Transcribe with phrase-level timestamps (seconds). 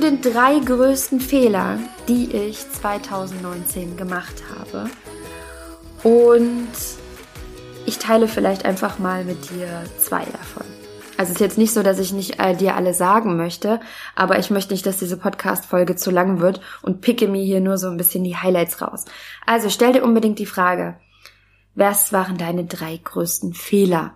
[0.00, 4.90] den drei größten Fehlern, die ich 2019 gemacht habe.
[6.02, 6.68] Und
[7.86, 10.66] ich teile vielleicht einfach mal mit dir zwei davon.
[11.16, 13.80] Also es ist jetzt nicht so, dass ich nicht äh, dir alle sagen möchte,
[14.14, 17.76] aber ich möchte nicht, dass diese Podcast-Folge zu lang wird und picke mir hier nur
[17.76, 19.04] so ein bisschen die Highlights raus.
[19.44, 20.96] Also stell dir unbedingt die Frage,
[21.74, 24.14] was waren deine drei größten Fehler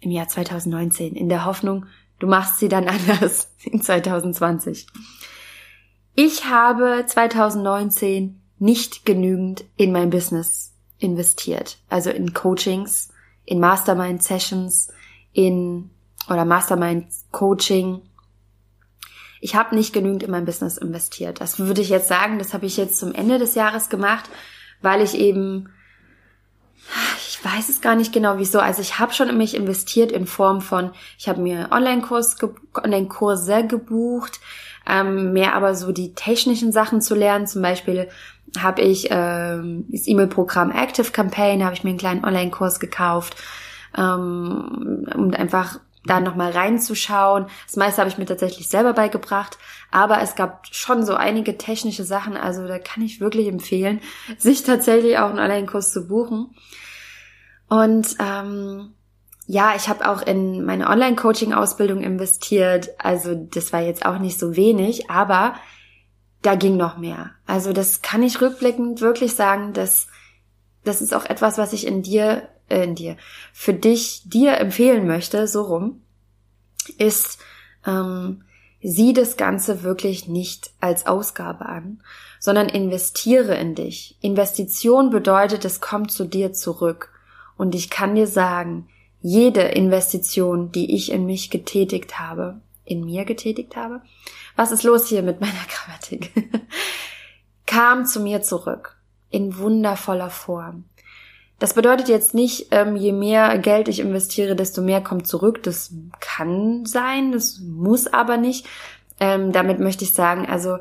[0.00, 1.84] im Jahr 2019 in der Hoffnung,
[2.22, 4.86] du machst sie dann anders in 2020?
[6.14, 13.08] Ich habe 2019 nicht genügend in mein Business investiert, also in Coachings,
[13.44, 14.92] in Mastermind Sessions,
[15.32, 15.90] in
[16.28, 18.02] oder Mastermind Coaching.
[19.40, 21.40] Ich habe nicht genügend in mein Business investiert.
[21.40, 24.30] Das würde ich jetzt sagen, das habe ich jetzt zum Ende des Jahres gemacht,
[24.80, 25.70] weil ich eben
[27.42, 28.60] ich weiß es gar nicht genau wieso.
[28.60, 32.36] Also ich habe schon in mich investiert in Form von, ich habe mir Online-Kurs,
[32.76, 34.38] Online-Kurse gebucht,
[34.86, 37.48] ähm, mehr aber so die technischen Sachen zu lernen.
[37.48, 38.08] Zum Beispiel
[38.58, 43.34] habe ich ähm, das E-Mail-Programm Active Campaign, habe ich mir einen kleinen Online-Kurs gekauft,
[43.98, 47.46] ähm, um einfach da nochmal reinzuschauen.
[47.66, 49.58] Das meiste habe ich mir tatsächlich selber beigebracht,
[49.90, 54.00] aber es gab schon so einige technische Sachen, also da kann ich wirklich empfehlen,
[54.38, 56.54] sich tatsächlich auch einen Online-Kurs zu buchen.
[57.72, 58.92] Und ähm,
[59.46, 64.56] ja, ich habe auch in meine Online-Coaching-Ausbildung investiert, also das war jetzt auch nicht so
[64.56, 65.54] wenig, aber
[66.42, 67.30] da ging noch mehr.
[67.46, 70.08] Also das kann ich rückblickend wirklich sagen, dass
[70.84, 73.16] das ist auch etwas, was ich in dir äh, in dir,
[73.54, 76.02] für dich, dir empfehlen möchte, so rum,
[76.98, 77.38] ist,
[77.86, 78.44] ähm,
[78.82, 82.02] sieh das Ganze wirklich nicht als Ausgabe an,
[82.38, 84.18] sondern investiere in dich.
[84.20, 87.12] Investition bedeutet, es kommt zu dir zurück.
[87.56, 88.88] Und ich kann dir sagen,
[89.20, 94.02] jede Investition, die ich in mich getätigt habe, in mir getätigt habe,
[94.56, 96.32] was ist los hier mit meiner Grammatik,
[97.66, 98.96] kam zu mir zurück
[99.30, 100.84] in wundervoller Form.
[101.58, 105.62] Das bedeutet jetzt nicht, ähm, je mehr Geld ich investiere, desto mehr kommt zurück.
[105.62, 108.66] Das kann sein, das muss aber nicht.
[109.20, 110.78] Ähm, damit möchte ich sagen, also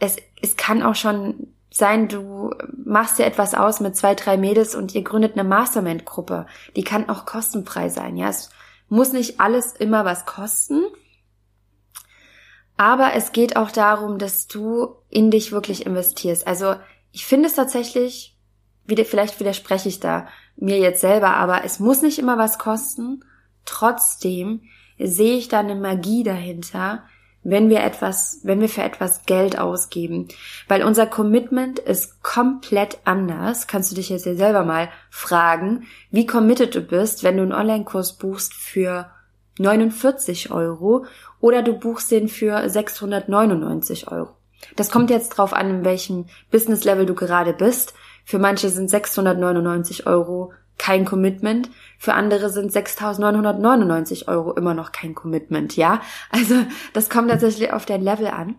[0.00, 2.50] es, es kann auch schon sein, du
[2.84, 6.46] machst dir etwas aus mit zwei, drei Mädels und ihr gründet eine Mastermind-Gruppe.
[6.76, 8.16] Die kann auch kostenfrei sein.
[8.16, 8.50] Ja, es
[8.88, 10.82] muss nicht alles immer was kosten.
[12.76, 16.46] Aber es geht auch darum, dass du in dich wirklich investierst.
[16.46, 16.76] Also
[17.12, 18.36] ich finde es tatsächlich
[19.04, 20.26] vielleicht widerspreche ich da
[20.56, 23.24] mir jetzt selber, aber es muss nicht immer was kosten.
[23.64, 24.62] Trotzdem
[24.98, 27.04] sehe ich da eine Magie dahinter,
[27.42, 30.28] wenn wir etwas, wenn wir für etwas Geld ausgeben.
[30.68, 33.66] Weil unser Commitment ist komplett anders.
[33.66, 37.52] Kannst du dich jetzt ja selber mal fragen, wie committed du bist, wenn du einen
[37.52, 39.10] Online-Kurs buchst für
[39.58, 41.06] 49 Euro
[41.40, 44.30] oder du buchst den für 699 Euro.
[44.76, 47.94] Das kommt jetzt drauf an, in welchem Business Level du gerade bist.
[48.24, 51.68] Für manche sind 699 Euro kein Commitment,
[51.98, 56.00] für andere sind 6.999 Euro immer noch kein Commitment, ja?
[56.30, 56.54] Also
[56.94, 58.56] das kommt tatsächlich auf dein Level an.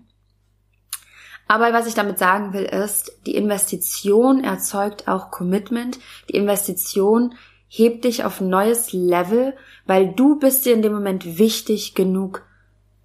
[1.47, 5.97] Aber was ich damit sagen will, ist, die Investition erzeugt auch Commitment.
[6.29, 7.33] Die Investition
[7.67, 9.55] hebt dich auf ein neues Level,
[9.87, 12.45] weil du bist dir in dem Moment wichtig genug,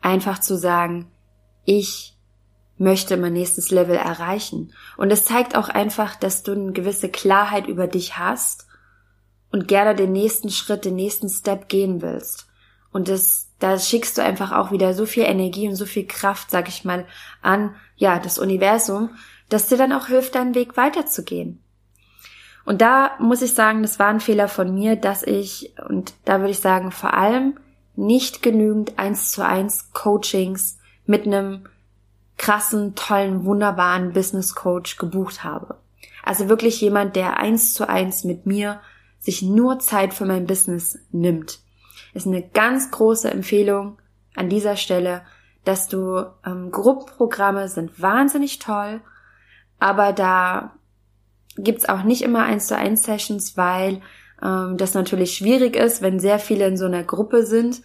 [0.02, 1.10] einfach zu sagen,
[1.64, 2.14] ich
[2.76, 4.74] möchte mein nächstes Level erreichen.
[4.98, 8.65] Und es zeigt auch einfach, dass du eine gewisse Klarheit über dich hast
[9.50, 12.46] und gerne den nächsten Schritt, den nächsten Step gehen willst.
[12.92, 16.50] Und das, da schickst du einfach auch wieder so viel Energie und so viel Kraft,
[16.50, 17.06] sag ich mal,
[17.42, 19.10] an, ja, das Universum,
[19.48, 21.62] dass dir dann auch hilft, deinen Weg weiterzugehen.
[22.64, 26.40] Und da muss ich sagen, das war ein Fehler von mir, dass ich, und da
[26.40, 27.58] würde ich sagen, vor allem
[27.94, 31.68] nicht genügend eins zu eins Coachings mit einem
[32.36, 35.76] krassen, tollen, wunderbaren Business Coach gebucht habe.
[36.22, 38.80] Also wirklich jemand, der eins zu eins mit mir
[39.26, 41.58] sich nur Zeit für mein Business nimmt.
[42.14, 43.98] Ist eine ganz große Empfehlung
[44.36, 45.22] an dieser Stelle,
[45.64, 49.00] dass du ähm, Gruppenprogramme sind wahnsinnig toll,
[49.80, 50.76] aber da
[51.56, 54.00] gibt's auch nicht immer eins zu eins Sessions, weil
[54.40, 57.82] ähm, das natürlich schwierig ist, wenn sehr viele in so einer Gruppe sind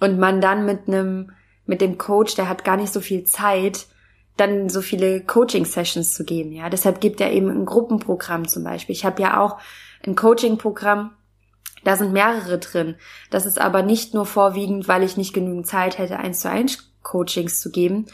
[0.00, 1.30] und man dann mit einem
[1.66, 3.86] mit dem Coach, der hat gar nicht so viel Zeit,
[4.36, 6.52] dann so viele Coaching-Sessions zu geben.
[6.52, 8.94] Ja, deshalb gibt er eben ein Gruppenprogramm zum Beispiel.
[8.94, 9.58] Ich habe ja auch
[10.06, 11.10] ein Coaching-Programm,
[11.84, 12.96] da sind mehrere drin.
[13.30, 16.92] Das ist aber nicht nur vorwiegend, weil ich nicht genügend Zeit hätte, eins zu eins
[17.02, 18.06] Coachings zu geben,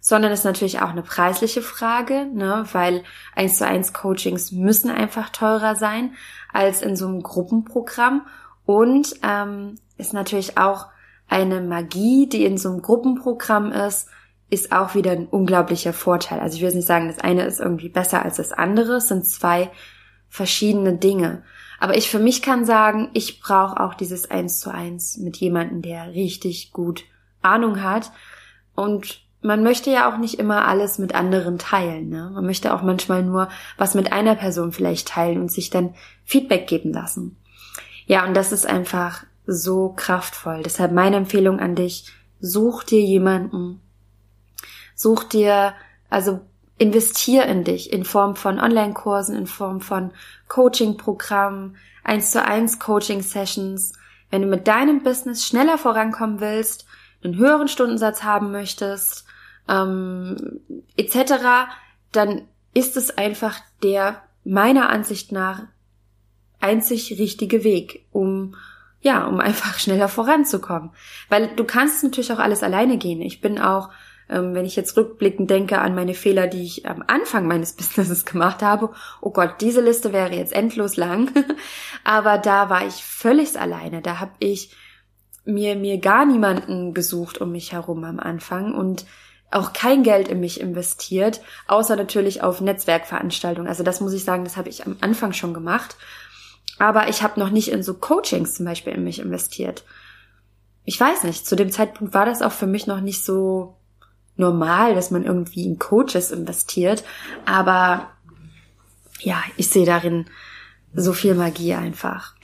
[0.00, 3.02] sondern ist natürlich auch eine preisliche Frage, ne, weil
[3.34, 6.14] eins zu eins Coachings müssen einfach teurer sein
[6.52, 8.26] als in so einem Gruppenprogramm
[8.64, 10.86] und ähm, ist natürlich auch
[11.28, 14.08] eine Magie, die in so einem Gruppenprogramm ist,
[14.50, 16.40] ist auch wieder ein unglaublicher Vorteil.
[16.40, 19.26] Also ich jetzt nicht sagen, das eine ist irgendwie besser als das andere, es sind
[19.26, 19.70] zwei
[20.28, 21.42] verschiedene Dinge.
[21.80, 25.82] Aber ich für mich kann sagen, ich brauche auch dieses Eins zu eins mit jemandem,
[25.82, 27.04] der richtig gut
[27.40, 28.10] Ahnung hat.
[28.74, 32.08] Und man möchte ja auch nicht immer alles mit anderen teilen.
[32.08, 32.30] Ne?
[32.34, 35.94] Man möchte auch manchmal nur was mit einer Person vielleicht teilen und sich dann
[36.24, 37.36] Feedback geben lassen.
[38.06, 40.62] Ja, und das ist einfach so kraftvoll.
[40.64, 43.80] Deshalb meine Empfehlung an dich, such dir jemanden,
[44.94, 45.74] such dir,
[46.10, 46.40] also
[46.78, 50.12] investier in dich in Form von Online-Kursen, in Form von
[50.48, 53.92] Coaching-Programmen, eins zu eins Coaching-Sessions.
[54.30, 56.86] Wenn du mit deinem Business schneller vorankommen willst,
[57.22, 59.26] einen höheren Stundensatz haben möchtest,
[59.68, 60.60] ähm,
[60.96, 61.68] etc.,
[62.12, 62.42] dann
[62.74, 65.64] ist es einfach der meiner Ansicht nach
[66.60, 68.54] einzig richtige Weg, um
[69.00, 70.90] ja, um einfach schneller voranzukommen.
[71.28, 73.20] Weil du kannst natürlich auch alles alleine gehen.
[73.20, 73.90] Ich bin auch
[74.28, 78.62] wenn ich jetzt rückblickend denke an meine Fehler, die ich am Anfang meines Businesses gemacht
[78.62, 78.90] habe,
[79.20, 81.30] oh Gott, diese Liste wäre jetzt endlos lang.
[82.04, 84.02] Aber da war ich völlig alleine.
[84.02, 84.70] Da habe ich
[85.44, 89.06] mir, mir gar niemanden gesucht um mich herum am Anfang und
[89.50, 93.68] auch kein Geld in mich investiert, außer natürlich auf Netzwerkveranstaltungen.
[93.68, 95.96] Also das muss ich sagen, das habe ich am Anfang schon gemacht.
[96.78, 99.84] Aber ich habe noch nicht in so Coachings zum Beispiel in mich investiert.
[100.84, 103.77] Ich weiß nicht, zu dem Zeitpunkt war das auch für mich noch nicht so
[104.38, 107.04] normal, dass man irgendwie in Coaches investiert.
[107.44, 108.08] Aber
[109.20, 110.26] ja, ich sehe darin
[110.94, 112.34] so viel Magie einfach.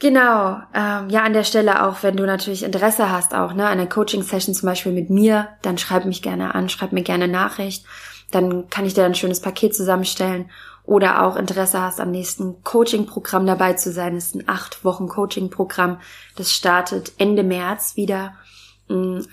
[0.00, 3.80] Genau, ähm, ja, an der Stelle auch, wenn du natürlich Interesse hast, auch ne, an
[3.80, 7.84] einer Coaching-Session zum Beispiel mit mir, dann schreib mich gerne an, schreib mir gerne Nachricht,
[8.30, 10.50] dann kann ich dir ein schönes Paket zusammenstellen
[10.84, 14.14] oder auch Interesse hast, am nächsten Coaching-Programm dabei zu sein.
[14.14, 15.98] Das ist ein acht Wochen Coaching-Programm,
[16.36, 18.34] das startet Ende März wieder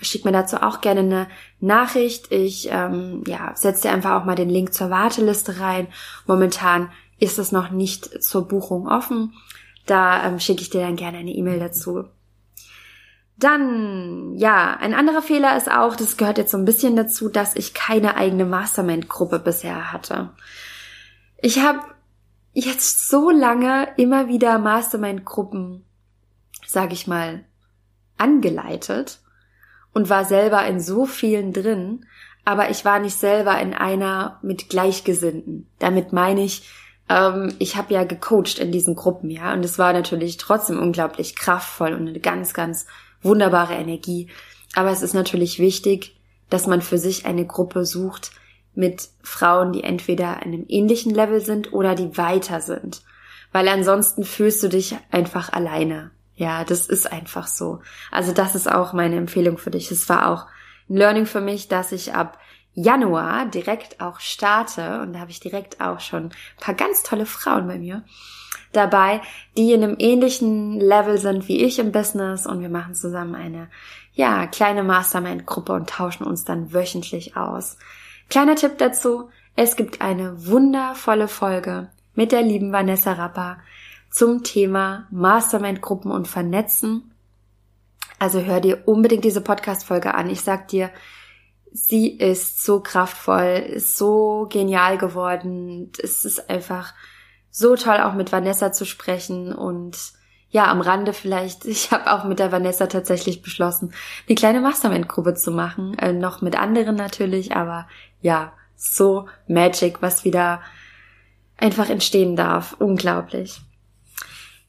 [0.02, 1.26] schick mir dazu auch gerne eine
[1.60, 2.30] Nachricht.
[2.30, 5.88] Ich ähm, ja, setze dir einfach auch mal den Link zur Warteliste rein.
[6.26, 9.32] Momentan ist es noch nicht zur Buchung offen.
[9.86, 12.04] Da ähm, schicke ich dir dann gerne eine E-Mail dazu.
[13.38, 17.54] Dann, ja, ein anderer Fehler ist auch, das gehört jetzt so ein bisschen dazu, dass
[17.54, 20.30] ich keine eigene Mastermind-Gruppe bisher hatte.
[21.42, 21.80] Ich habe
[22.52, 25.84] jetzt so lange immer wieder Mastermind-Gruppen,
[26.66, 27.44] sage ich mal,
[28.16, 29.20] angeleitet
[29.96, 32.04] und war selber in so vielen drin,
[32.44, 35.68] aber ich war nicht selber in einer mit Gleichgesinnten.
[35.78, 36.68] Damit meine ich,
[37.08, 41.34] ähm, ich habe ja gecoacht in diesen Gruppen, ja, und es war natürlich trotzdem unglaublich
[41.34, 42.84] kraftvoll und eine ganz, ganz
[43.22, 44.28] wunderbare Energie.
[44.74, 46.20] Aber es ist natürlich wichtig,
[46.50, 48.32] dass man für sich eine Gruppe sucht
[48.74, 53.00] mit Frauen, die entweder in einem ähnlichen Level sind oder die weiter sind.
[53.50, 56.10] Weil ansonsten fühlst du dich einfach alleine.
[56.36, 57.80] Ja, das ist einfach so.
[58.10, 59.90] Also das ist auch meine Empfehlung für dich.
[59.90, 60.46] Es war auch
[60.88, 62.38] ein Learning für mich, dass ich ab
[62.74, 67.24] Januar direkt auch starte und da habe ich direkt auch schon ein paar ganz tolle
[67.24, 68.04] Frauen bei mir
[68.72, 69.22] dabei,
[69.56, 73.68] die in einem ähnlichen Level sind wie ich im Business und wir machen zusammen eine
[74.12, 77.78] ja, kleine Mastermind Gruppe und tauschen uns dann wöchentlich aus.
[78.28, 83.58] Kleiner Tipp dazu, es gibt eine wundervolle Folge mit der lieben Vanessa Rapper
[84.16, 87.12] zum Thema Mastermind-Gruppen und Vernetzen.
[88.18, 90.30] Also hör dir unbedingt diese Podcast-Folge an.
[90.30, 90.90] Ich sag dir,
[91.70, 95.92] sie ist so kraftvoll, ist so genial geworden.
[96.02, 96.94] Es ist einfach
[97.50, 99.98] so toll, auch mit Vanessa zu sprechen und
[100.48, 103.92] ja, am Rande vielleicht, ich habe auch mit der Vanessa tatsächlich beschlossen,
[104.26, 107.86] eine kleine Mastermind-Gruppe zu machen, äh, noch mit anderen natürlich, aber
[108.22, 110.62] ja, so magic, was wieder
[111.58, 112.76] einfach entstehen darf.
[112.78, 113.60] Unglaublich.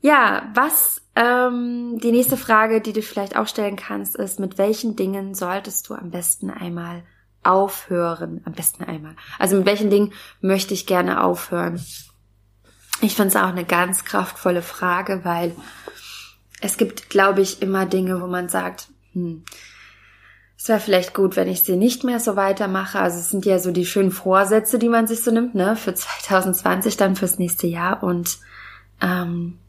[0.08, 4.96] Ja, was ähm, die nächste Frage, die du vielleicht auch stellen kannst, ist, mit welchen
[4.96, 7.04] Dingen solltest du am besten einmal
[7.44, 8.40] aufhören?
[8.46, 9.18] Am besten einmal.
[9.38, 11.86] Also mit welchen Dingen möchte ich gerne aufhören?
[13.02, 15.54] Ich finde es auch eine ganz kraftvolle Frage, weil
[16.62, 19.44] es gibt, glaube ich, immer Dinge, wo man sagt, hm,
[20.58, 22.98] es wäre vielleicht gut, wenn ich sie nicht mehr so weitermache.
[22.98, 25.94] Also es sind ja so die schönen Vorsätze, die man sich so nimmt, ne, für
[25.96, 28.04] 2020, dann fürs nächste Jahr.
[28.04, 28.38] Und
[29.02, 29.60] ähm,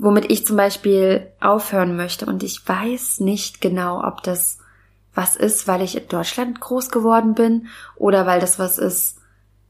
[0.00, 2.24] womit ich zum Beispiel aufhören möchte.
[2.24, 4.58] Und ich weiß nicht genau, ob das
[5.14, 7.66] was ist, weil ich in Deutschland groß geworden bin
[7.96, 9.18] oder weil das was ist,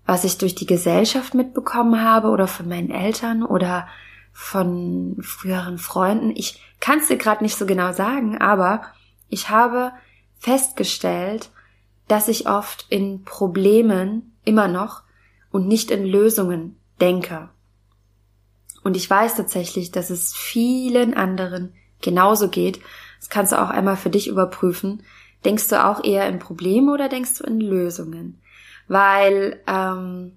[0.06, 3.88] was ich durch die Gesellschaft mitbekommen habe oder von meinen Eltern oder
[4.32, 6.30] von früheren Freunden.
[6.36, 8.82] Ich kann es dir gerade nicht so genau sagen, aber
[9.28, 9.92] ich habe
[10.38, 11.50] festgestellt,
[12.06, 15.02] dass ich oft in Problemen immer noch
[15.50, 17.48] und nicht in Lösungen denke.
[18.82, 22.80] Und ich weiß tatsächlich, dass es vielen anderen genauso geht.
[23.18, 25.02] Das kannst du auch einmal für dich überprüfen.
[25.44, 28.40] Denkst du auch eher in Probleme oder denkst du in Lösungen?
[28.88, 30.36] Weil, ähm,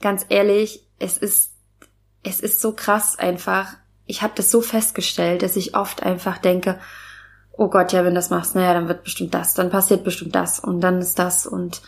[0.00, 1.52] ganz ehrlich, es ist,
[2.22, 3.74] es ist so krass einfach.
[4.06, 6.80] Ich habe das so festgestellt, dass ich oft einfach denke,
[7.52, 10.60] oh Gott, ja, wenn das machst, naja, dann wird bestimmt das, dann passiert bestimmt das
[10.60, 11.82] und dann ist das und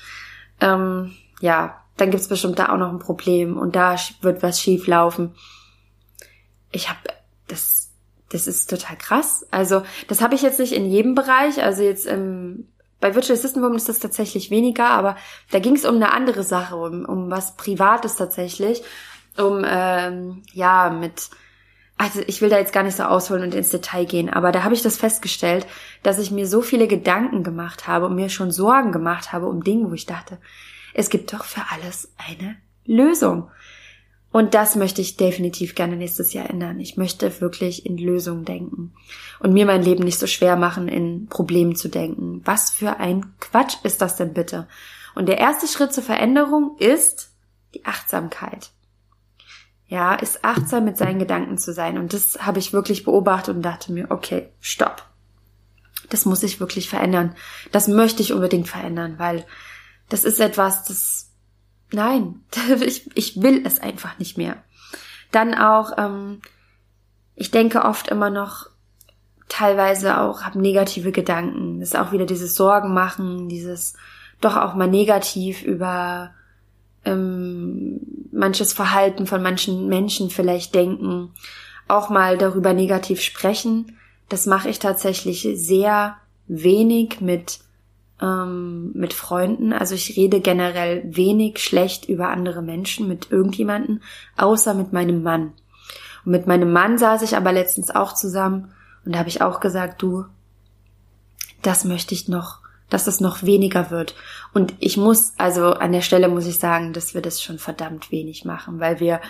[0.61, 4.87] ähm, ja, dann gibt's bestimmt da auch noch ein Problem und da wird was schief
[4.87, 5.35] laufen.
[6.73, 7.01] Ich habe
[7.49, 7.91] das,
[8.31, 9.47] das ist total krass.
[9.51, 11.63] Also das habe ich jetzt nicht in jedem Bereich.
[11.63, 12.69] Also jetzt ähm,
[13.01, 15.17] bei Virtual Assistant Woman ist das tatsächlich weniger, aber
[15.51, 18.83] da ging es um eine andere Sache, um, um was Privates tatsächlich,
[19.37, 21.31] um ähm, ja mit
[21.97, 24.65] also ich will da jetzt gar nicht so ausholen und ins Detail gehen, aber da
[24.65, 25.67] habe ich das festgestellt,
[26.03, 29.63] dass ich mir so viele Gedanken gemacht habe und mir schon Sorgen gemacht habe um
[29.63, 30.39] Dinge, wo ich dachte,
[30.95, 33.51] es gibt doch für alles eine Lösung.
[34.33, 36.79] Und das möchte ich definitiv gerne nächstes Jahr ändern.
[36.79, 38.93] Ich möchte wirklich in Lösungen denken
[39.41, 42.41] und mir mein Leben nicht so schwer machen, in Problemen zu denken.
[42.45, 44.69] Was für ein Quatsch ist das denn bitte?
[45.17, 47.33] Und der erste Schritt zur Veränderung ist
[47.75, 48.71] die Achtsamkeit
[49.91, 51.99] ja, ist achtsam mit seinen Gedanken zu sein.
[51.99, 55.05] Und das habe ich wirklich beobachtet und dachte mir, okay, stopp.
[56.09, 57.35] Das muss ich wirklich verändern.
[57.73, 59.45] Das möchte ich unbedingt verändern, weil
[60.11, 61.31] das ist etwas, das,
[61.93, 62.43] nein,
[62.85, 64.63] ich, ich will es einfach nicht mehr.
[65.33, 66.43] Dann auch, ähm,
[67.35, 68.67] ich denke oft immer noch,
[69.49, 71.81] teilweise auch, habe negative Gedanken.
[71.81, 73.95] Das ist auch wieder dieses Sorgen machen, dieses
[74.41, 76.33] doch auch mal negativ über
[77.05, 78.01] ähm,
[78.33, 81.33] manches Verhalten von manchen Menschen vielleicht denken,
[81.89, 83.99] auch mal darüber negativ sprechen.
[84.29, 87.61] Das mache ich tatsächlich sehr wenig mit
[88.21, 89.73] ähm, mit Freunden.
[89.73, 94.03] Also ich rede generell wenig schlecht über andere Menschen mit irgendjemanden,
[94.37, 95.53] außer mit meinem Mann.
[96.25, 98.73] Und mit meinem Mann saß ich aber letztens auch zusammen
[99.05, 100.27] und da habe ich auch gesagt, du,
[101.63, 102.61] das möchte ich noch
[102.91, 104.15] dass es noch weniger wird.
[104.53, 108.11] Und ich muss, also an der Stelle muss ich sagen, dass wir das schon verdammt
[108.11, 109.21] wenig machen, weil wir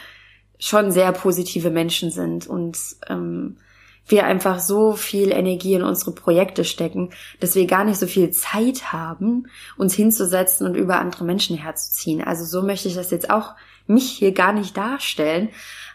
[0.59, 2.79] schon sehr positive Menschen sind und
[3.09, 3.59] ähm,
[4.07, 8.31] wir einfach so viel Energie in unsere Projekte stecken, dass wir gar nicht so viel
[8.31, 12.23] Zeit haben, uns hinzusetzen und über andere Menschen herzuziehen.
[12.23, 13.55] Also so möchte ich das jetzt auch
[13.87, 15.51] mich hier gar nicht darstellen.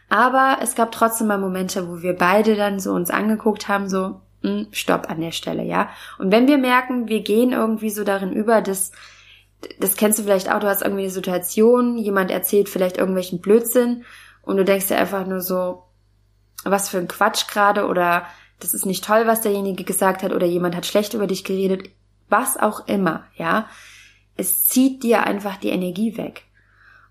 [0.10, 4.22] Aber es gab trotzdem mal Momente, wo wir beide dann so uns angeguckt haben, so,
[4.42, 5.90] hm, Stopp an der Stelle, ja.
[6.20, 8.92] Und wenn wir merken, wir gehen irgendwie so darin über, dass
[9.80, 14.04] das kennst du vielleicht auch, du hast irgendwie eine Situation, jemand erzählt vielleicht irgendwelchen Blödsinn
[14.44, 15.85] und du denkst dir einfach nur so,
[16.72, 18.26] was für ein Quatsch gerade oder
[18.60, 21.90] das ist nicht toll, was derjenige gesagt hat oder jemand hat schlecht über dich geredet,
[22.30, 23.68] was auch immer, ja.
[24.38, 26.44] Es zieht dir einfach die Energie weg.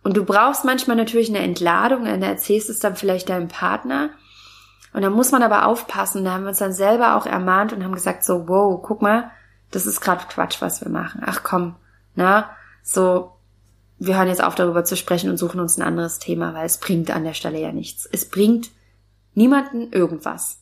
[0.02, 4.10] Und du brauchst manchmal natürlich eine Entladung, dann erzählst es dann vielleicht deinem Partner
[4.94, 6.24] und da muss man aber aufpassen.
[6.24, 9.30] Da haben wir uns dann selber auch ermahnt und haben gesagt, so, wow, guck mal,
[9.72, 11.20] das ist gerade Quatsch, was wir machen.
[11.26, 11.74] Ach komm,
[12.14, 12.50] na,
[12.82, 13.32] so,
[13.98, 16.78] wir hören jetzt auf, darüber zu sprechen und suchen uns ein anderes Thema, weil es
[16.78, 18.08] bringt an der Stelle ja nichts.
[18.10, 18.70] Es bringt
[19.34, 20.60] niemanden irgendwas.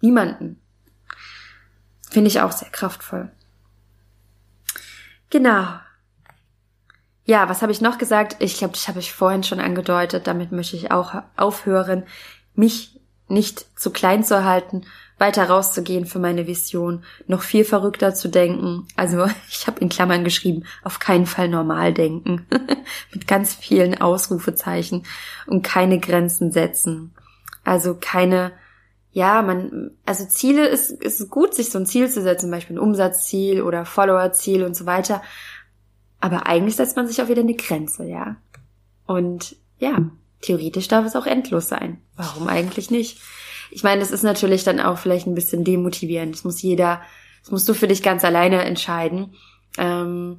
[0.00, 0.60] Niemanden.
[2.10, 3.30] Finde ich auch sehr kraftvoll.
[5.30, 5.66] Genau.
[7.24, 8.36] Ja, was habe ich noch gesagt?
[8.38, 10.26] Ich glaube, das habe ich vorhin schon angedeutet.
[10.26, 12.04] Damit möchte ich auch aufhören,
[12.54, 14.82] mich nicht zu klein zu erhalten,
[15.18, 18.86] weiter rauszugehen für meine Vision, noch viel verrückter zu denken.
[18.94, 22.46] Also ich habe in Klammern geschrieben, auf keinen Fall normal denken,
[23.12, 25.04] mit ganz vielen Ausrufezeichen
[25.46, 27.12] und keine Grenzen setzen.
[27.66, 28.52] Also keine,
[29.10, 32.76] ja, man, also Ziele ist, ist gut, sich so ein Ziel zu setzen, zum Beispiel
[32.76, 35.20] ein Umsatzziel oder Followerziel und so weiter.
[36.20, 38.36] Aber eigentlich setzt man sich auch wieder eine Grenze, ja.
[39.04, 39.98] Und ja,
[40.42, 42.00] theoretisch darf es auch endlos sein.
[42.14, 43.20] Warum eigentlich nicht?
[43.72, 46.36] Ich meine, das ist natürlich dann auch vielleicht ein bisschen demotivierend.
[46.36, 47.02] Das muss jeder,
[47.42, 49.34] das musst du für dich ganz alleine entscheiden.
[49.76, 50.38] Ähm,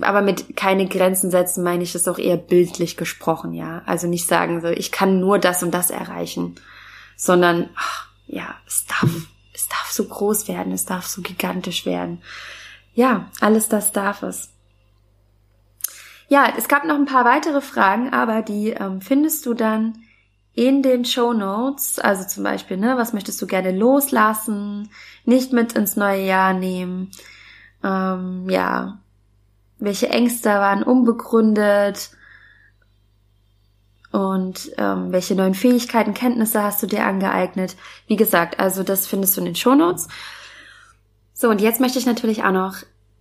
[0.00, 3.82] aber mit keine Grenzen setzen meine ich das auch eher bildlich gesprochen, ja.
[3.86, 6.56] Also nicht sagen so, ich kann nur das und das erreichen,
[7.16, 9.10] sondern ach, ja, es darf,
[9.52, 12.22] es darf so groß werden, es darf so gigantisch werden.
[12.94, 14.50] Ja, alles das darf es.
[16.28, 19.98] Ja, es gab noch ein paar weitere Fragen, aber die ähm, findest du dann
[20.54, 21.98] in den Show Notes.
[21.98, 24.88] Also zum Beispiel, ne, was möchtest du gerne loslassen,
[25.24, 27.10] nicht mit ins neue Jahr nehmen?
[27.82, 28.98] Ähm, ja,
[29.78, 32.10] welche Ängste waren unbegründet?
[34.12, 37.74] Und ähm, welche neuen Fähigkeiten, Kenntnisse hast du dir angeeignet?
[38.06, 40.06] Wie gesagt, also das findest du in den Show Notes.
[41.32, 42.76] So, und jetzt möchte ich natürlich auch noch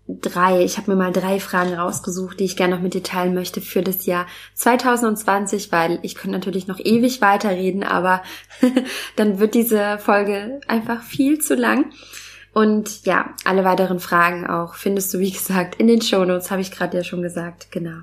[0.07, 3.33] drei, ich habe mir mal drei Fragen rausgesucht, die ich gerne noch mit dir teilen
[3.33, 8.21] möchte für das Jahr 2020, weil ich könnte natürlich noch ewig weiterreden, aber
[9.15, 11.91] dann wird diese Folge einfach viel zu lang.
[12.53, 16.71] Und ja, alle weiteren Fragen auch findest du, wie gesagt, in den Shownotes, habe ich
[16.71, 18.01] gerade ja schon gesagt, genau.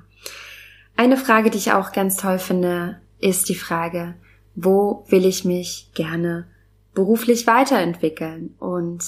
[0.97, 4.15] Eine Frage, die ich auch ganz toll finde, ist die Frage,
[4.55, 6.47] wo will ich mich gerne
[6.93, 8.55] beruflich weiterentwickeln?
[8.59, 9.03] Und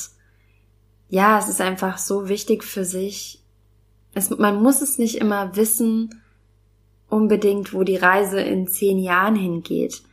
[1.09, 3.43] ja, es ist einfach so wichtig für sich.
[4.13, 6.21] Es, man muss es nicht immer wissen,
[7.09, 10.03] unbedingt, wo die Reise in zehn Jahren hingeht.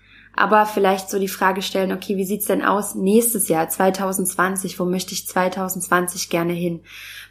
[0.41, 4.81] Aber vielleicht so die Frage stellen, okay, wie sieht's denn aus nächstes Jahr, 2020?
[4.81, 6.81] Wo möchte ich 2020 gerne hin?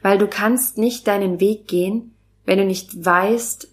[0.04, 2.14] Weil du kannst nicht deinen Weg gehen,
[2.46, 3.68] wenn du nicht weißt,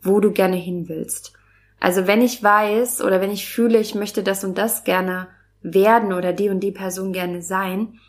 [0.00, 1.34] wo du gerne hin willst.
[1.80, 5.28] Also wenn ich weiß oder wenn ich fühle, ich möchte das und das gerne
[5.60, 8.00] werden oder die und die Person gerne sein,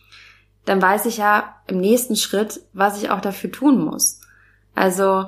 [0.63, 4.21] dann weiß ich ja im nächsten Schritt, was ich auch dafür tun muss.
[4.75, 5.25] Also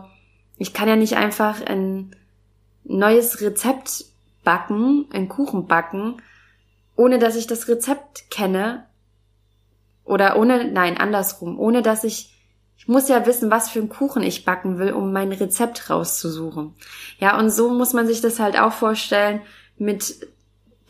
[0.58, 2.16] ich kann ja nicht einfach ein
[2.86, 4.06] neues Rezept
[4.46, 6.22] backen, einen Kuchen backen,
[6.96, 8.86] ohne dass ich das Rezept kenne
[10.06, 12.34] oder ohne, nein, andersrum, ohne dass ich,
[12.78, 16.74] ich muss ja wissen, was für einen Kuchen ich backen will, um mein Rezept rauszusuchen.
[17.20, 19.42] Ja, und so muss man sich das halt auch vorstellen
[19.78, 20.16] mit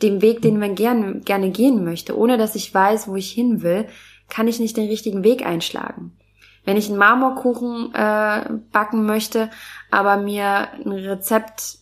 [0.02, 2.16] dem Weg, den man gerne, gerne gehen möchte.
[2.16, 3.88] Ohne dass ich weiß, wo ich hin will,
[4.28, 6.16] kann ich nicht den richtigen Weg einschlagen.
[6.64, 9.50] Wenn ich einen Marmorkuchen äh, backen möchte,
[9.90, 11.78] aber mir ein Rezept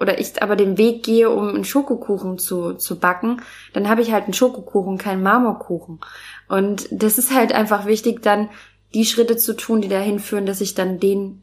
[0.00, 3.42] oder ich aber den Weg gehe, um einen Schokokuchen zu, zu backen,
[3.74, 6.00] dann habe ich halt einen Schokokuchen, keinen Marmorkuchen.
[6.48, 8.48] Und das ist halt einfach wichtig, dann
[8.94, 11.42] die Schritte zu tun, die dahin führen, dass ich dann den,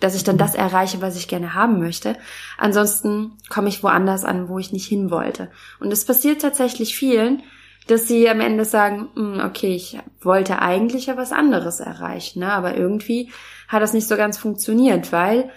[0.00, 2.16] dass ich dann das erreiche, was ich gerne haben möchte.
[2.58, 5.50] Ansonsten komme ich woanders an, wo ich nicht hin wollte.
[5.80, 7.42] Und es passiert tatsächlich vielen,
[7.86, 12.52] dass sie am Ende sagen, hm, okay, ich wollte eigentlich ja was anderes erreichen, ne?
[12.52, 13.32] aber irgendwie
[13.66, 15.50] hat das nicht so ganz funktioniert, weil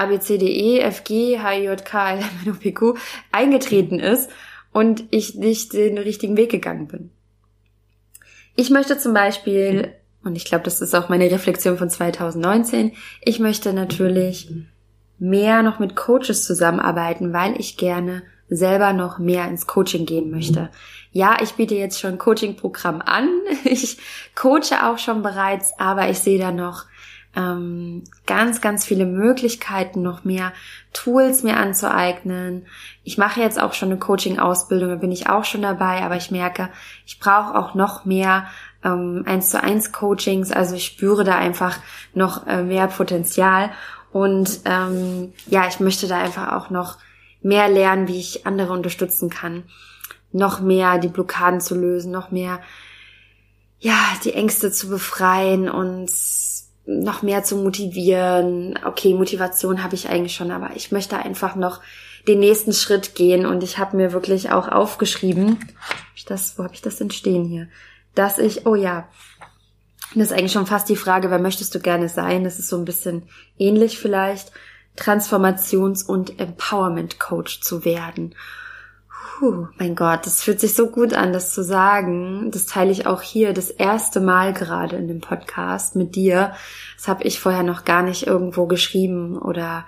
[0.00, 2.98] ABCDE, FG, HIJK, LMNOPQ
[3.32, 4.30] eingetreten ist
[4.72, 7.10] und ich nicht den richtigen Weg gegangen bin.
[8.56, 13.38] Ich möchte zum Beispiel, und ich glaube, das ist auch meine Reflexion von 2019, ich
[13.38, 14.50] möchte natürlich
[15.18, 20.70] mehr noch mit Coaches zusammenarbeiten, weil ich gerne selber noch mehr ins Coaching gehen möchte.
[21.12, 23.28] Ja, ich biete jetzt schon Coaching-Programm an.
[23.64, 23.98] Ich
[24.34, 26.86] coache auch schon bereits, aber ich sehe da noch
[27.36, 30.52] ähm, ganz, ganz viele Möglichkeiten, noch mehr
[30.92, 32.66] Tools mir anzueignen.
[33.04, 36.30] Ich mache jetzt auch schon eine Coaching-Ausbildung, da bin ich auch schon dabei, aber ich
[36.30, 36.70] merke,
[37.06, 38.46] ich brauche auch noch mehr
[38.84, 41.78] ähm, 1 zu 1 Coachings, also ich spüre da einfach
[42.14, 43.70] noch äh, mehr Potenzial.
[44.12, 46.98] Und ähm, ja, ich möchte da einfach auch noch
[47.42, 49.64] mehr lernen, wie ich andere unterstützen kann,
[50.32, 52.60] noch mehr die Blockaden zu lösen, noch mehr
[53.78, 56.10] ja, die Ängste zu befreien und
[56.98, 58.78] noch mehr zu motivieren.
[58.84, 61.80] Okay, Motivation habe ich eigentlich schon, aber ich möchte einfach noch
[62.26, 65.58] den nächsten Schritt gehen und ich habe mir wirklich auch aufgeschrieben,
[66.26, 67.68] das, wo habe ich das denn stehen hier,
[68.14, 69.08] dass ich, oh ja,
[70.14, 72.44] das ist eigentlich schon fast die Frage, wer möchtest du gerne sein?
[72.44, 73.22] Das ist so ein bisschen
[73.58, 74.52] ähnlich vielleicht,
[74.96, 78.34] Transformations- und Empowerment-Coach zu werden.
[79.40, 82.50] Puh, mein Gott, das fühlt sich so gut an, das zu sagen.
[82.50, 86.52] Das teile ich auch hier das erste Mal gerade in dem Podcast mit dir.
[86.98, 89.86] Das habe ich vorher noch gar nicht irgendwo geschrieben oder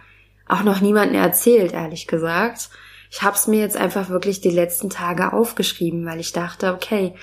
[0.48, 2.70] auch noch niemandem erzählt, ehrlich gesagt.
[3.10, 7.14] Ich habe es mir jetzt einfach wirklich die letzten Tage aufgeschrieben, weil ich dachte, okay,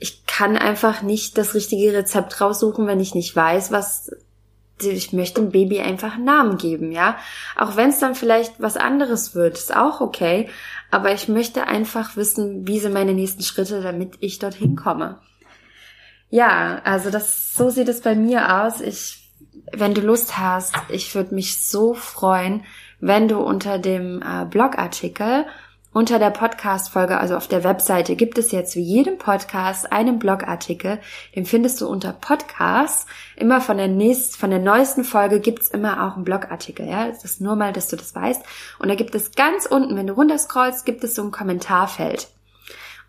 [0.00, 4.10] ich kann einfach nicht das richtige Rezept raussuchen, wenn ich nicht weiß, was
[4.82, 7.16] ich möchte dem Baby einfach einen Namen geben, ja.
[7.56, 10.48] Auch wenn es dann vielleicht was anderes wird, ist auch okay.
[10.90, 15.18] Aber ich möchte einfach wissen, wie sind meine nächsten Schritte, damit ich dorthin komme.
[16.30, 18.80] Ja, also das, so sieht es bei mir aus.
[18.80, 19.30] Ich,
[19.72, 22.64] wenn du Lust hast, ich würde mich so freuen,
[23.00, 25.46] wenn du unter dem äh, Blogartikel
[25.92, 31.00] unter der Podcast-Folge, also auf der Webseite, gibt es jetzt wie jedem Podcast einen Blogartikel.
[31.34, 33.08] Den findest du unter Podcast.
[33.36, 36.86] Immer von der nächsten, von der neuesten Folge gibt's immer auch einen Blogartikel.
[36.86, 38.42] Ja, das ist nur mal, dass du das weißt.
[38.78, 42.28] Und da gibt es ganz unten, wenn du runterscrollst, gibt es so ein Kommentarfeld.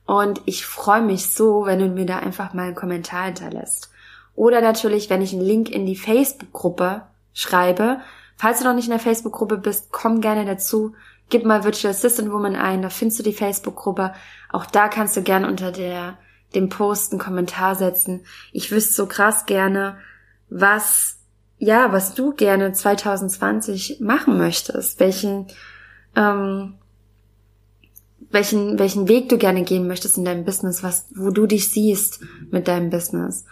[0.07, 3.91] Und ich freue mich so, wenn du mir da einfach mal einen Kommentar hinterlässt.
[4.35, 7.99] Oder natürlich, wenn ich einen Link in die Facebook-Gruppe schreibe.
[8.37, 10.95] Falls du noch nicht in der Facebook-Gruppe bist, komm gerne dazu
[11.31, 14.13] gib mal Virtual Assistant Woman ein, da findest du die Facebook-Gruppe.
[14.49, 16.19] Auch da kannst du gerne unter der,
[16.53, 18.25] dem Post einen Kommentar setzen.
[18.51, 19.97] Ich wüsste so krass gerne,
[20.49, 21.17] was,
[21.57, 25.47] ja, was du gerne 2020 machen möchtest, welchen,
[26.15, 26.75] ähm,
[28.29, 32.21] welchen, welchen Weg du gerne gehen möchtest in deinem Business, was, wo du dich siehst
[32.51, 33.45] mit deinem Business.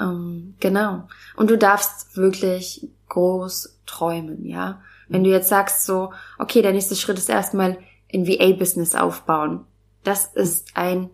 [0.00, 1.08] Ähm, genau.
[1.36, 4.80] Und du darfst wirklich groß träumen, ja.
[5.08, 7.78] Wenn du jetzt sagst so, okay, der nächste Schritt ist erstmal
[8.12, 9.64] ein VA-Business aufbauen.
[10.04, 11.10] Das ist ein,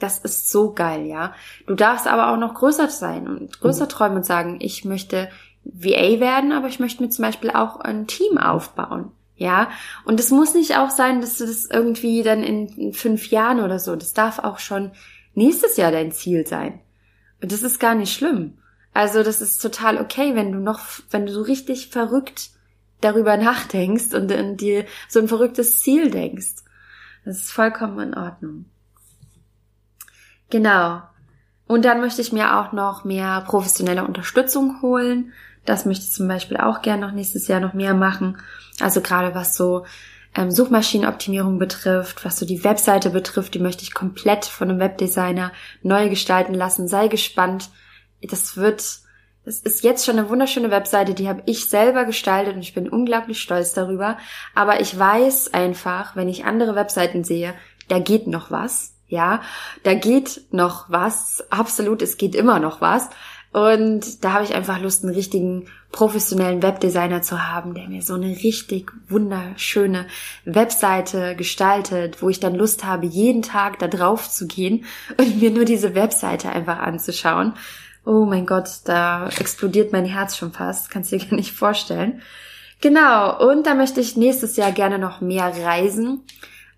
[0.00, 1.34] das ist so geil, ja.
[1.66, 3.88] Du darfst aber auch noch größer sein und größer mhm.
[3.88, 5.28] träumen und sagen, ich möchte
[5.64, 9.12] VA werden, aber ich möchte mir zum Beispiel auch ein Team aufbauen.
[9.36, 9.70] Ja,
[10.04, 13.78] und es muss nicht auch sein, dass du das irgendwie dann in fünf Jahren oder
[13.78, 14.90] so, das darf auch schon
[15.34, 16.80] nächstes Jahr dein Ziel sein.
[17.40, 18.58] Und das ist gar nicht schlimm.
[18.92, 22.50] Also das ist total okay, wenn du noch, wenn du so richtig verrückt
[23.00, 26.64] darüber nachdenkst und in dir so ein verrücktes Ziel denkst.
[27.24, 28.64] Das ist vollkommen in Ordnung.
[30.50, 31.02] Genau.
[31.66, 35.32] Und dann möchte ich mir auch noch mehr professionelle Unterstützung holen.
[35.66, 38.38] Das möchte ich zum Beispiel auch gerne noch nächstes Jahr noch mehr machen.
[38.80, 39.84] Also gerade was so
[40.34, 45.52] ähm, Suchmaschinenoptimierung betrifft, was so die Webseite betrifft, die möchte ich komplett von einem Webdesigner
[45.82, 46.88] neu gestalten lassen.
[46.88, 47.70] Sei gespannt.
[48.22, 49.00] Das wird,
[49.48, 52.86] das ist jetzt schon eine wunderschöne Webseite, die habe ich selber gestaltet und ich bin
[52.86, 54.18] unglaublich stolz darüber.
[54.54, 57.54] Aber ich weiß einfach, wenn ich andere Webseiten sehe,
[57.88, 58.92] da geht noch was.
[59.06, 59.40] Ja,
[59.84, 61.42] da geht noch was.
[61.48, 63.08] Absolut, es geht immer noch was.
[63.50, 68.12] Und da habe ich einfach Lust, einen richtigen professionellen Webdesigner zu haben, der mir so
[68.12, 70.06] eine richtig wunderschöne
[70.44, 74.84] Webseite gestaltet, wo ich dann Lust habe, jeden Tag da drauf zu gehen
[75.16, 77.54] und mir nur diese Webseite einfach anzuschauen.
[78.08, 82.22] Oh mein Gott, da explodiert mein Herz schon fast, kannst dir gar nicht vorstellen.
[82.80, 86.22] Genau, und da möchte ich nächstes Jahr gerne noch mehr reisen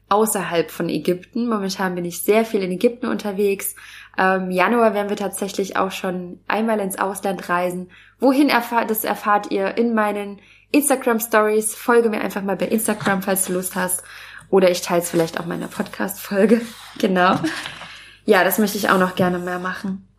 [0.09, 1.49] außerhalb von Ägypten.
[1.49, 3.77] Momentan bin ich sehr viel in Ägypten unterwegs.
[4.19, 7.93] Ähm, Januar werden wir tatsächlich auch schon einmal ins Ausland reisen.
[8.19, 10.41] Wohin erfahrt, das erfahrt ihr in meinen
[10.73, 11.77] Instagram Stories.
[11.77, 14.03] Folge mir einfach mal bei Instagram, falls du Lust hast.
[14.49, 16.63] Oder ich teile es vielleicht auch meiner Podcast-Folge.
[16.99, 17.39] genau.
[18.25, 20.10] Ja, das möchte ich auch noch gerne mehr machen.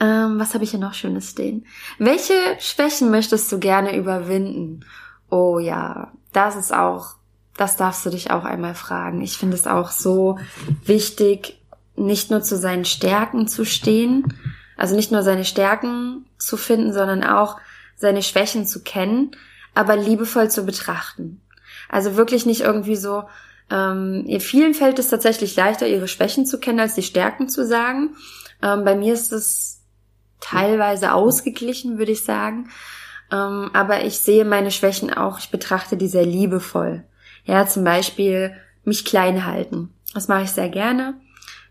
[0.00, 1.66] Ähm, was habe ich hier noch Schönes stehen?
[1.98, 4.84] Welche Schwächen möchtest du gerne überwinden?
[5.30, 7.18] Oh ja, das ist auch
[7.58, 9.20] das darfst du dich auch einmal fragen.
[9.20, 10.38] Ich finde es auch so
[10.84, 11.60] wichtig,
[11.96, 14.32] nicht nur zu seinen Stärken zu stehen,
[14.76, 17.58] also nicht nur seine Stärken zu finden, sondern auch
[17.96, 19.32] seine Schwächen zu kennen,
[19.74, 21.40] aber liebevoll zu betrachten.
[21.88, 23.24] Also wirklich nicht irgendwie so,
[23.70, 28.14] ähm, vielen fällt es tatsächlich leichter, ihre Schwächen zu kennen, als die Stärken zu sagen.
[28.62, 29.77] Ähm, bei mir ist es
[30.40, 32.70] teilweise ausgeglichen, würde ich sagen.
[33.30, 37.04] Ähm, aber ich sehe meine Schwächen auch, ich betrachte die sehr liebevoll.
[37.44, 39.92] Ja, zum Beispiel mich klein halten.
[40.14, 41.14] Das mache ich sehr gerne.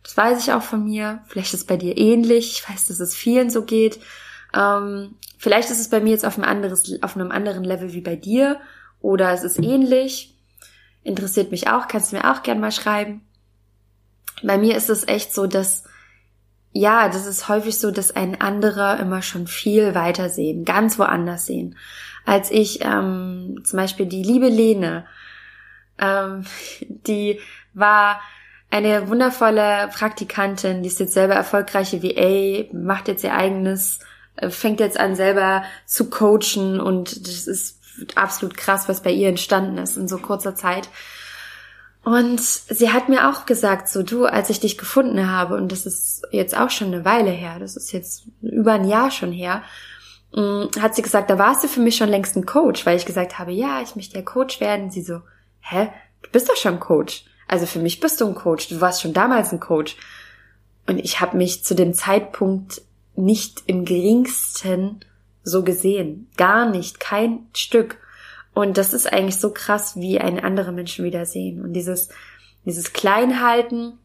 [0.03, 1.19] Das weiß ich auch von mir.
[1.27, 2.51] Vielleicht ist es bei dir ähnlich.
[2.51, 3.99] Ich weiß, dass es vielen so geht.
[4.53, 8.01] Ähm, vielleicht ist es bei mir jetzt auf einem, anderes, auf einem anderen Level wie
[8.01, 8.59] bei dir.
[9.01, 10.35] Oder es ist ähnlich.
[11.03, 11.87] Interessiert mich auch.
[11.87, 13.21] Kannst du mir auch gern mal schreiben.
[14.43, 15.83] Bei mir ist es echt so, dass
[16.77, 21.45] ja, das ist häufig so, dass ein anderer immer schon viel weiter sehen, ganz woanders
[21.45, 21.77] sehen.
[22.25, 25.05] Als ich ähm, zum Beispiel die liebe Lene
[25.99, 26.45] ähm,
[26.81, 27.39] die
[27.73, 28.21] war
[28.69, 33.99] eine wundervolle Praktikantin, die ist jetzt selber erfolgreiche VA, macht jetzt ihr eigenes,
[34.35, 37.79] äh, fängt jetzt an selber zu coachen und das ist
[38.15, 40.89] absolut krass, was bei ihr entstanden ist in so kurzer Zeit.
[42.07, 45.85] Und sie hat mir auch gesagt, so du, als ich dich gefunden habe, und das
[45.85, 49.61] ist jetzt auch schon eine Weile her, das ist jetzt über ein Jahr schon her,
[50.33, 53.05] mm, hat sie gesagt, da warst du für mich schon längst ein Coach, weil ich
[53.05, 54.89] gesagt habe, ja, ich möchte ja Coach werden.
[54.89, 55.19] Sie so,
[55.59, 55.89] hä,
[56.21, 57.25] du bist doch schon Coach.
[57.45, 58.69] Also für mich bist du ein Coach.
[58.69, 59.97] Du warst schon damals ein Coach.
[60.87, 62.83] Und ich habe mich zu dem Zeitpunkt
[63.17, 65.01] nicht im geringsten
[65.43, 66.31] so gesehen.
[66.37, 67.97] Gar nicht, kein Stück.
[68.57, 71.61] Und das ist eigentlich so krass, wie einen andere Menschen wieder sehen.
[71.61, 72.09] Und dieses,
[72.65, 73.99] dieses Kleinhalten,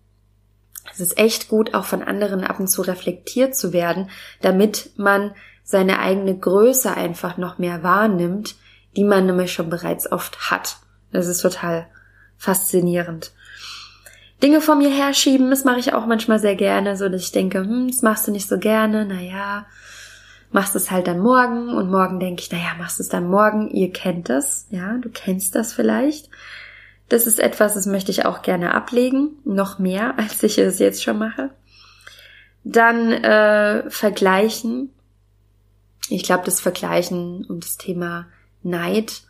[0.92, 4.10] es ist echt gut, auch von anderen ab und zu reflektiert zu werden,
[4.42, 5.34] damit man
[5.64, 8.56] seine eigene Größe einfach noch mehr wahrnimmt,
[8.94, 10.76] die man nämlich schon bereits oft hat.
[11.12, 11.86] Das ist total
[12.36, 13.32] faszinierend.
[14.42, 17.60] Dinge vor mir herschieben, das mache ich auch manchmal sehr gerne, so dass ich denke,
[17.60, 19.64] hm, das machst du nicht so gerne, naja,
[20.52, 23.90] machst es halt dann morgen und morgen denke ich, naja, machst es dann morgen, ihr
[23.90, 26.28] kennt das, ja, du kennst das vielleicht.
[27.08, 31.02] Das ist etwas, das möchte ich auch gerne ablegen, noch mehr, als ich es jetzt
[31.02, 31.50] schon mache.
[32.64, 34.90] Dann äh, vergleichen.
[36.08, 38.26] Ich glaube, das Vergleichen und das Thema
[38.62, 39.22] Neid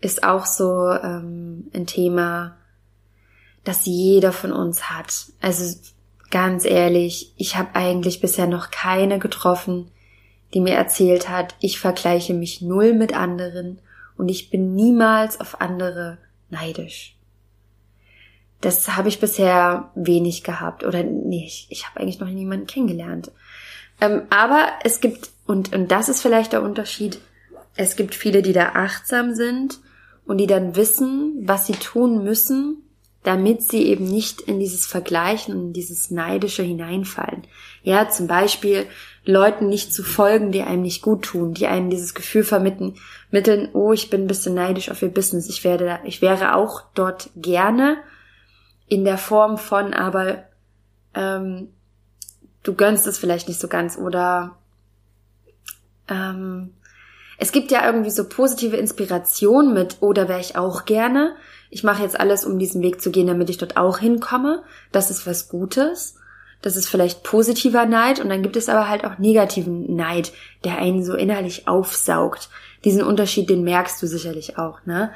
[0.00, 2.56] ist auch so ähm, ein Thema,
[3.64, 5.26] das jeder von uns hat.
[5.40, 5.76] Also
[6.30, 9.90] ganz ehrlich, ich habe eigentlich bisher noch keine getroffen,
[10.54, 13.80] die mir erzählt hat, ich vergleiche mich null mit anderen
[14.16, 16.18] und ich bin niemals auf andere
[16.50, 17.16] neidisch.
[18.60, 23.30] Das habe ich bisher wenig gehabt oder nee, ich, ich habe eigentlich noch niemanden kennengelernt.
[24.00, 27.20] Ähm, aber es gibt, und, und das ist vielleicht der Unterschied,
[27.76, 29.78] es gibt viele, die da achtsam sind
[30.26, 32.82] und die dann wissen, was sie tun müssen,
[33.28, 37.42] damit sie eben nicht in dieses Vergleichen und dieses Neidische hineinfallen.
[37.82, 38.86] Ja, zum Beispiel
[39.22, 42.94] Leuten nicht zu folgen, die einem nicht gut tun, die einem dieses Gefühl vermitteln,
[43.30, 46.84] mitteln, oh, ich bin ein bisschen neidisch auf ihr Business, ich werde, ich wäre auch
[46.94, 47.98] dort gerne
[48.86, 50.44] in der Form von, aber
[51.12, 51.68] ähm,
[52.62, 54.56] du gönnst es vielleicht nicht so ganz oder
[56.08, 56.72] ähm,
[57.36, 61.36] es gibt ja irgendwie so positive Inspiration mit, oder oh, wäre ich auch gerne.
[61.70, 64.62] Ich mache jetzt alles, um diesen Weg zu gehen, damit ich dort auch hinkomme.
[64.92, 66.16] Das ist was Gutes.
[66.60, 70.32] Das ist vielleicht positiver Neid und dann gibt es aber halt auch negativen Neid,
[70.64, 72.48] der einen so innerlich aufsaugt.
[72.84, 75.12] Diesen Unterschied, den merkst du sicherlich auch, ne?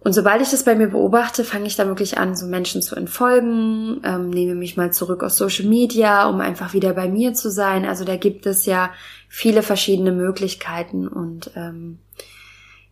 [0.00, 2.94] Und sobald ich das bei mir beobachte, fange ich da wirklich an, so Menschen zu
[2.94, 7.50] entfolgen, ähm, nehme mich mal zurück aus Social Media, um einfach wieder bei mir zu
[7.50, 7.86] sein.
[7.86, 8.90] Also da gibt es ja
[9.30, 12.00] viele verschiedene Möglichkeiten und ähm,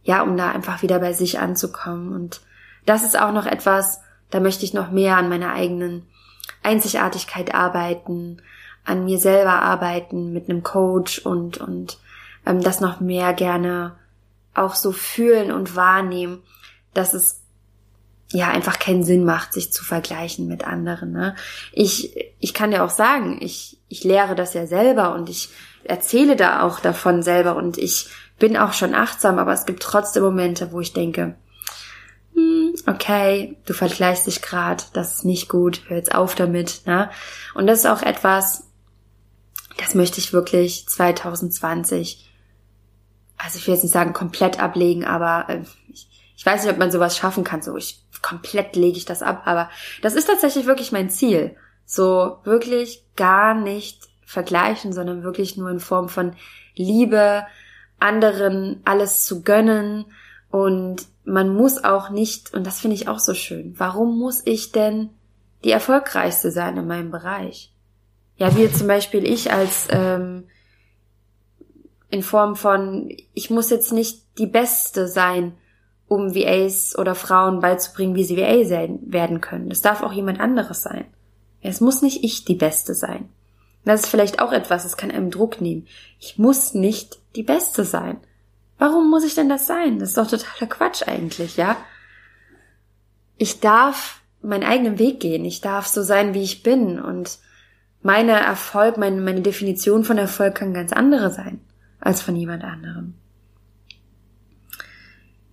[0.02, 2.12] ja, um da einfach wieder bei sich anzukommen.
[2.12, 2.40] Und
[2.86, 6.06] das ist auch noch etwas, da möchte ich noch mehr an meiner eigenen
[6.62, 8.42] Einzigartigkeit arbeiten,
[8.84, 11.98] an mir selber arbeiten mit einem Coach und und
[12.46, 13.96] ähm, das noch mehr gerne
[14.54, 16.42] auch so fühlen und wahrnehmen
[16.94, 17.40] dass es
[18.30, 21.12] ja einfach keinen Sinn macht, sich zu vergleichen mit anderen.
[21.12, 21.36] Ne?
[21.72, 25.50] Ich, ich kann ja auch sagen, ich, ich lehre das ja selber und ich
[25.84, 30.22] erzähle da auch davon selber und ich bin auch schon achtsam, aber es gibt trotzdem
[30.22, 31.36] Momente, wo ich denke,
[32.34, 36.82] hm, okay, du vergleichst dich gerade, das ist nicht gut, hör jetzt auf damit.
[36.86, 37.10] Ne?
[37.54, 38.64] Und das ist auch etwas,
[39.78, 42.30] das möchte ich wirklich 2020,
[43.38, 46.78] also ich will jetzt nicht sagen komplett ablegen, aber äh, ich, ich weiß nicht, ob
[46.78, 49.68] man sowas schaffen kann, so ich komplett lege ich das ab, aber
[50.00, 51.56] das ist tatsächlich wirklich mein Ziel.
[51.84, 56.34] So wirklich gar nicht vergleichen, sondern wirklich nur in Form von
[56.74, 57.44] Liebe,
[58.02, 60.06] anderen alles zu gönnen
[60.50, 64.72] und man muss auch nicht, und das finde ich auch so schön, warum muss ich
[64.72, 65.10] denn
[65.64, 67.72] die erfolgreichste sein in meinem Bereich?
[68.36, 70.44] Ja, wie zum Beispiel ich als ähm,
[72.10, 75.54] in Form von, ich muss jetzt nicht die Beste sein
[76.08, 79.70] um VAs oder Frauen beizubringen, wie sie VA werden können.
[79.70, 81.06] Es darf auch jemand anderes sein.
[81.62, 83.30] Es muss nicht ich die Beste sein.
[83.84, 85.86] Das ist vielleicht auch etwas, das kann einem Druck nehmen.
[86.20, 88.18] Ich muss nicht die Beste sein.
[88.78, 89.98] Warum muss ich denn das sein?
[89.98, 91.76] Das ist doch totaler Quatsch eigentlich, ja?
[93.36, 95.44] Ich darf meinen eigenen Weg gehen.
[95.44, 97.00] Ich darf so sein, wie ich bin.
[97.00, 97.38] Und
[98.02, 101.60] meine Erfolg, meine, meine Definition von Erfolg kann ganz andere sein
[102.00, 103.14] als von jemand anderem.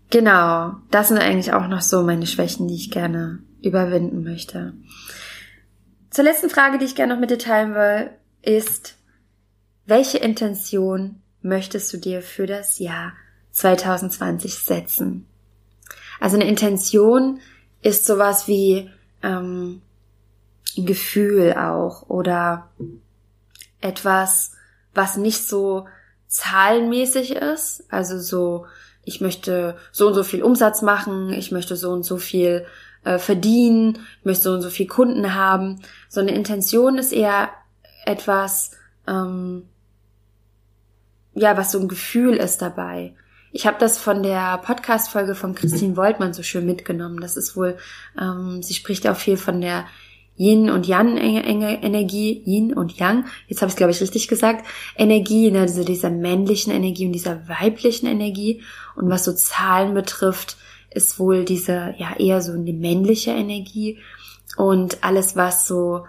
[0.09, 4.73] Genau, das sind eigentlich auch noch so meine Schwächen, die ich gerne überwinden möchte.
[6.09, 8.09] Zur letzten Frage, die ich gerne noch mit dir teilen will,
[8.41, 8.95] ist,
[9.85, 13.13] welche Intention möchtest du dir für das Jahr
[13.51, 15.25] 2020 setzen?
[16.19, 17.39] Also eine Intention
[17.81, 18.89] ist sowas wie
[19.23, 19.81] ähm,
[20.77, 22.69] ein Gefühl auch oder
[23.81, 24.53] etwas,
[24.93, 25.87] was nicht so
[26.27, 28.65] zahlenmäßig ist, also so
[29.03, 32.65] ich möchte so und so viel Umsatz machen, ich möchte so und so viel
[33.03, 35.81] äh, verdienen, ich möchte so und so viel Kunden haben.
[36.09, 37.49] So eine Intention ist eher
[38.05, 38.71] etwas,
[39.07, 39.63] ähm,
[41.33, 43.13] ja, was so ein Gefühl ist dabei.
[43.51, 47.19] Ich habe das von der Podcast-Folge von Christine Woltmann so schön mitgenommen.
[47.19, 47.77] Das ist wohl,
[48.19, 49.85] ähm, sie spricht auch viel von der
[50.39, 55.51] Yin und Yang Energie, Yin und Yang, jetzt habe ich glaube ich richtig gesagt, Energie,
[55.51, 58.61] ne, also dieser männlichen Energie und dieser weiblichen Energie.
[58.95, 60.55] Und was so Zahlen betrifft,
[60.91, 63.99] ist wohl diese, ja, eher so eine männliche Energie.
[64.55, 66.05] Und alles, was so,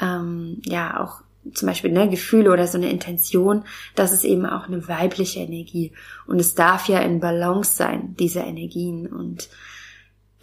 [0.00, 4.66] ähm, ja, auch zum Beispiel ne, Gefühle oder so eine Intention, das ist eben auch
[4.66, 5.92] eine weibliche Energie.
[6.26, 9.06] Und es darf ja in Balance sein, diese Energien.
[9.06, 9.48] Und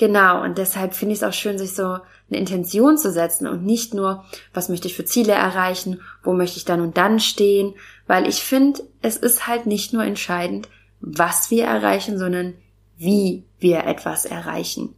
[0.02, 3.64] Genau, und deshalb finde ich es auch schön, sich so eine Intention zu setzen und
[3.64, 7.76] nicht nur, was möchte ich für Ziele erreichen, wo möchte ich dann und dann stehen,
[8.08, 10.70] weil ich finde, es ist halt nicht nur entscheidend,
[11.02, 12.56] was wir erreichen, sondern
[12.98, 14.96] wie wir etwas erreichen.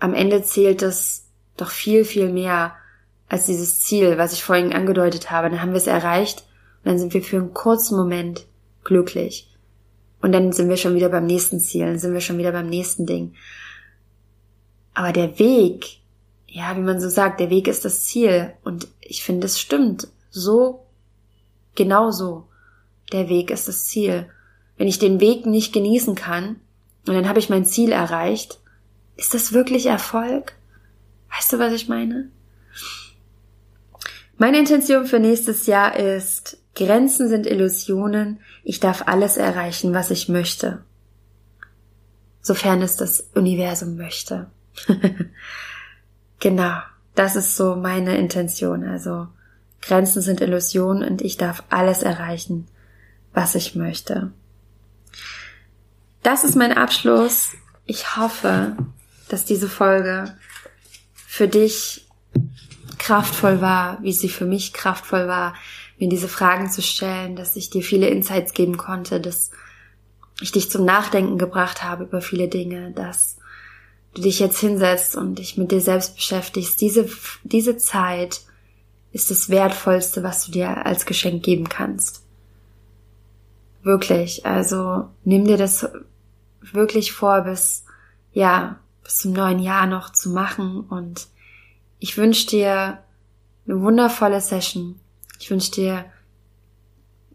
[0.00, 2.74] Am Ende zählt es doch viel, viel mehr
[3.28, 5.50] als dieses Ziel, was ich vorhin angedeutet habe.
[5.50, 6.44] Dann haben wir es erreicht
[6.82, 8.46] und dann sind wir für einen kurzen Moment
[8.84, 9.48] glücklich.
[10.20, 12.68] Und dann sind wir schon wieder beim nächsten Ziel, dann sind wir schon wieder beim
[12.68, 13.34] nächsten Ding.
[14.94, 16.00] Aber der Weg,
[16.48, 18.52] ja, wie man so sagt, der Weg ist das Ziel.
[18.64, 20.08] Und ich finde, es stimmt.
[20.30, 20.86] So,
[21.76, 22.48] genau so.
[23.12, 24.28] Der Weg ist das Ziel.
[24.76, 26.56] Wenn ich den Weg nicht genießen kann
[27.06, 28.60] und dann habe ich mein Ziel erreicht,
[29.16, 30.54] ist das wirklich Erfolg?
[31.34, 32.30] Weißt du, was ich meine?
[34.38, 40.28] Meine Intention für nächstes Jahr ist, Grenzen sind Illusionen, ich darf alles erreichen, was ich
[40.28, 40.84] möchte.
[42.40, 44.48] Sofern es das Universum möchte.
[46.38, 46.78] genau,
[47.16, 48.84] das ist so meine Intention.
[48.84, 49.26] Also
[49.82, 52.68] Grenzen sind Illusionen und ich darf alles erreichen,
[53.32, 54.30] was ich möchte.
[56.22, 57.54] Das ist mein Abschluss.
[57.86, 58.76] Ich hoffe,
[59.28, 60.36] dass diese Folge
[61.12, 62.07] für dich
[63.08, 65.54] kraftvoll war, wie sie für mich kraftvoll war,
[65.98, 69.50] mir diese Fragen zu stellen, dass ich dir viele Insights geben konnte, dass
[70.42, 73.38] ich dich zum Nachdenken gebracht habe über viele Dinge, dass
[74.12, 76.82] du dich jetzt hinsetzt und dich mit dir selbst beschäftigst.
[76.82, 77.08] Diese,
[77.44, 78.42] diese Zeit
[79.12, 82.22] ist das Wertvollste, was du dir als Geschenk geben kannst.
[83.82, 84.44] Wirklich.
[84.44, 85.88] Also nimm dir das
[86.60, 87.86] wirklich vor, bis,
[88.34, 91.28] ja, bis zum neuen Jahr noch zu machen und
[91.98, 92.98] ich wünsche dir
[93.66, 94.98] eine wundervolle Session.
[95.38, 96.04] Ich wünsche dir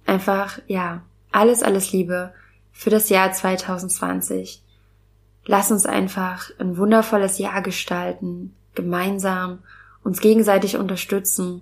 [0.05, 2.33] einfach, ja, alles, alles Liebe
[2.71, 4.61] für das Jahr 2020.
[5.45, 9.59] Lass uns einfach ein wundervolles Jahr gestalten, gemeinsam
[10.03, 11.61] uns gegenseitig unterstützen,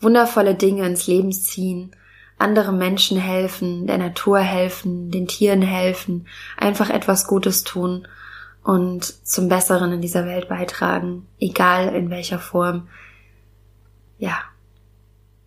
[0.00, 1.94] wundervolle Dinge ins Leben ziehen,
[2.38, 8.06] andere Menschen helfen, der Natur helfen, den Tieren helfen, einfach etwas Gutes tun
[8.64, 12.88] und zum Besseren in dieser Welt beitragen, egal in welcher Form.
[14.18, 14.40] Ja.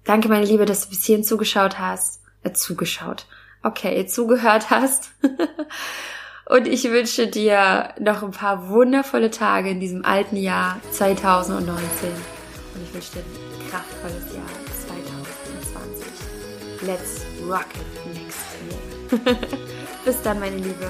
[0.06, 2.22] Danke, meine Liebe, dass du bis hierhin zugeschaut hast.
[2.44, 3.26] Äh, zugeschaut.
[3.64, 5.10] Okay, zugehört hast.
[6.46, 12.10] und ich wünsche dir noch ein paar wundervolle Tage in diesem alten Jahr 2019.
[12.76, 14.46] Und ich wünsche dir ein kraftvolles Jahr
[14.88, 16.08] 2020.
[16.88, 18.46] Let's rock it next
[19.26, 19.36] year.
[20.06, 20.88] bis dann, meine Liebe.